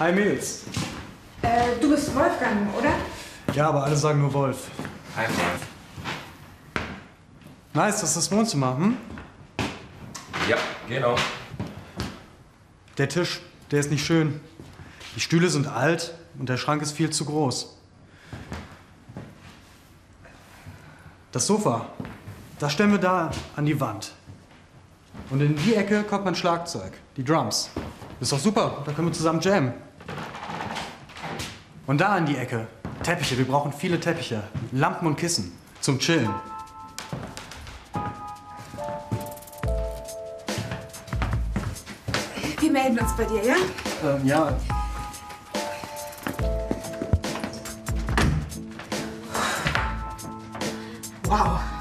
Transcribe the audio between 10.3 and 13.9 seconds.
Ja, genau. Der Tisch, der ist